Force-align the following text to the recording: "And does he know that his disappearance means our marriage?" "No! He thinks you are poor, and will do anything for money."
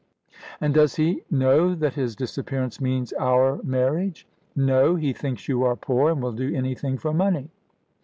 "And 0.59 0.73
does 0.73 0.95
he 0.95 1.21
know 1.29 1.75
that 1.75 1.93
his 1.93 2.15
disappearance 2.15 2.81
means 2.81 3.13
our 3.19 3.61
marriage?" 3.61 4.25
"No! 4.55 4.95
He 4.95 5.13
thinks 5.13 5.47
you 5.47 5.63
are 5.63 5.75
poor, 5.75 6.09
and 6.09 6.23
will 6.23 6.31
do 6.31 6.55
anything 6.55 6.97
for 6.97 7.13
money." 7.13 7.51